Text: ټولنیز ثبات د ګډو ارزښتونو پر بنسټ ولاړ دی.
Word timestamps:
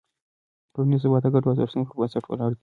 ټولنیز 0.73 1.01
ثبات 1.03 1.23
د 1.23 1.27
ګډو 1.33 1.47
ارزښتونو 1.51 1.87
پر 1.89 1.95
بنسټ 1.99 2.23
ولاړ 2.27 2.49
دی. 2.53 2.59